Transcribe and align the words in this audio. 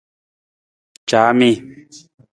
Caami. 1.09 1.51